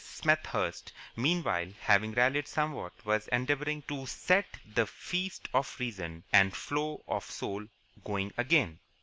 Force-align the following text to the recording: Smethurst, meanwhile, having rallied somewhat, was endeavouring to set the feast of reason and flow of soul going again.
Smethurst, 0.03 0.93
meanwhile, 1.15 1.71
having 1.79 2.13
rallied 2.13 2.47
somewhat, 2.47 2.91
was 3.05 3.27
endeavouring 3.27 3.83
to 3.83 4.07
set 4.07 4.47
the 4.65 4.87
feast 4.87 5.47
of 5.53 5.75
reason 5.79 6.23
and 6.33 6.55
flow 6.55 7.03
of 7.07 7.23
soul 7.29 7.67
going 8.03 8.33
again. 8.35 8.79